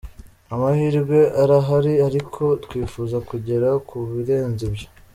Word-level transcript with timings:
Amahirwe 0.53 1.19
arahari 1.41 1.93
ariko 2.07 2.43
twifuza 2.63 3.17
kugera 3.29 3.69
ku 3.87 3.97
birenze 4.11 4.61
ibyo. 4.69 4.87